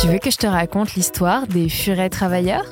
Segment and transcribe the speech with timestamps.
[0.00, 2.64] Tu veux que je te raconte l'histoire des furets travailleurs?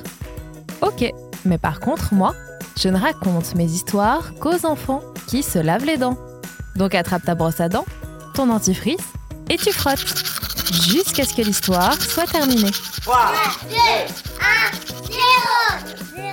[0.81, 1.11] Ok,
[1.45, 2.33] mais par contre, moi,
[2.77, 6.17] je ne raconte mes histoires qu'aux enfants qui se lavent les dents.
[6.75, 7.85] Donc attrape ta brosse à dents,
[8.33, 9.01] ton dentifrice
[9.49, 10.05] et tu frottes.
[10.71, 12.71] Jusqu'à ce que l'histoire soit terminée.
[13.03, 13.15] 3,
[13.69, 14.77] 2, 1,
[16.15, 16.27] 0,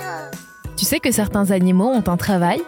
[0.85, 2.61] Tu sais que certains animaux ont un travail?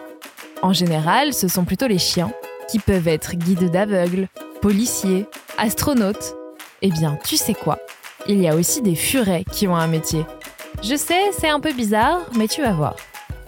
[0.60, 2.32] En général, ce sont plutôt les chiens,
[2.68, 4.26] qui peuvent être guides d'aveugles,
[4.60, 6.34] policiers, astronautes.
[6.82, 7.78] Eh bien, tu sais quoi?
[8.26, 10.26] Il y a aussi des furets qui ont un métier.
[10.82, 12.96] Je sais, c'est un peu bizarre, mais tu vas voir.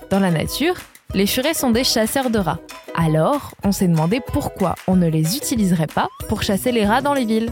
[0.08, 0.76] Dans la nature,
[1.14, 2.60] les furets sont des chasseurs de rats.
[2.94, 7.14] Alors, on s'est demandé pourquoi on ne les utiliserait pas pour chasser les rats dans
[7.14, 7.50] les villes.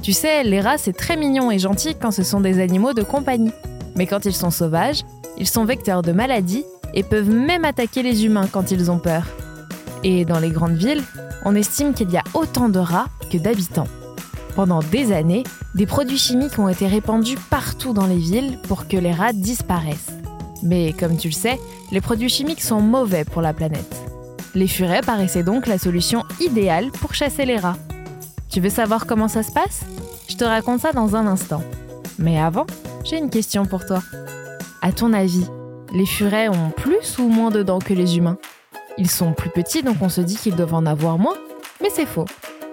[0.00, 3.02] Tu sais, les rats, c'est très mignon et gentil quand ce sont des animaux de
[3.02, 3.52] compagnie.
[3.94, 5.02] Mais quand ils sont sauvages,
[5.40, 9.24] ils sont vecteurs de maladies et peuvent même attaquer les humains quand ils ont peur.
[10.04, 11.02] Et dans les grandes villes,
[11.44, 13.88] on estime qu'il y a autant de rats que d'habitants.
[14.54, 18.96] Pendant des années, des produits chimiques ont été répandus partout dans les villes pour que
[18.96, 20.12] les rats disparaissent.
[20.62, 21.58] Mais comme tu le sais,
[21.90, 23.96] les produits chimiques sont mauvais pour la planète.
[24.54, 27.78] Les furets paraissaient donc la solution idéale pour chasser les rats.
[28.50, 29.82] Tu veux savoir comment ça se passe?
[30.28, 31.62] Je te raconte ça dans un instant.
[32.18, 32.66] Mais avant,
[33.04, 34.02] j'ai une question pour toi.
[34.82, 35.46] À ton avis,
[35.92, 38.38] les furets ont plus ou moins de dents que les humains?
[38.96, 41.36] Ils sont plus petits donc on se dit qu'ils doivent en avoir moins,
[41.82, 42.24] mais c'est faux.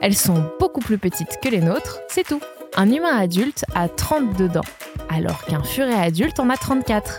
[0.02, 2.40] Elles sont beaucoup plus petites que les nôtres, c'est tout.
[2.78, 4.62] Un humain adulte a 32 dents,
[5.10, 7.18] alors qu'un furet adulte en a 34.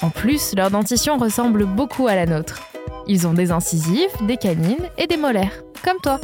[0.00, 2.62] En plus, leur dentition ressemble beaucoup à la nôtre.
[3.06, 6.18] Ils ont des incisives, des canines et des molaires, comme toi.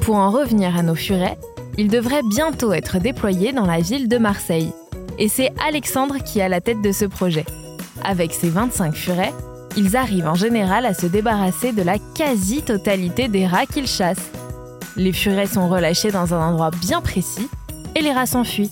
[0.00, 1.36] Pour en revenir à nos furets,
[1.76, 4.72] ils devraient bientôt être déployés dans la ville de Marseille.
[5.18, 7.44] Et c'est Alexandre qui a la tête de ce projet.
[8.02, 9.32] Avec ses 25 furets,
[9.76, 14.30] ils arrivent en général à se débarrasser de la quasi-totalité des rats qu'ils chassent.
[14.96, 17.48] Les furets sont relâchés dans un endroit bien précis
[17.96, 18.70] et les rats s'enfuient.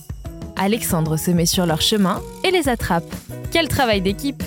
[0.55, 3.03] Alexandre se met sur leur chemin et les attrape.
[3.51, 4.43] Quel travail d'équipe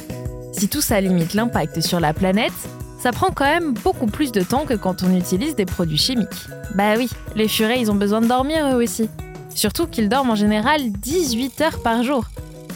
[0.53, 2.53] Si tout ça limite l'impact sur la planète,
[2.99, 6.49] ça prend quand même beaucoup plus de temps que quand on utilise des produits chimiques.
[6.75, 9.09] Bah oui, les furets, ils ont besoin de dormir eux aussi.
[9.57, 12.27] Surtout qu'ils dorment en général 18 heures par jour.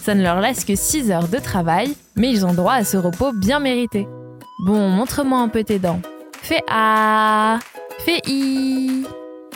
[0.02, 2.96] Ça ne leur laisse que 6 heures de travail, mais ils ont droit à ce
[2.96, 4.08] repos bien mérité.
[4.64, 6.00] Bon, montre-moi un peu tes dents.
[6.42, 7.58] Fais A,
[7.98, 9.04] fais I.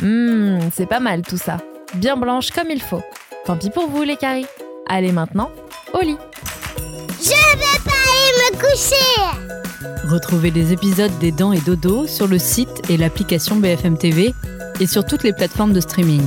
[0.03, 1.57] Hum, c'est pas mal tout ça.
[1.95, 3.03] Bien blanche comme il faut.
[3.47, 4.47] Tant pis pour vous les caries.
[4.87, 5.51] Allez maintenant,
[5.95, 6.19] au lit.
[7.23, 12.39] Je vais pas aller me coucher Retrouvez les épisodes des Dents et Dodo sur le
[12.39, 14.35] site et l'application BFM TV
[14.79, 16.27] et sur toutes les plateformes de streaming.